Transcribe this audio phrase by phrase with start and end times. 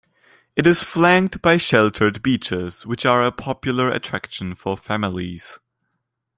[0.55, 5.59] It is flanked by sheltered beaches which are a popular attraction for families.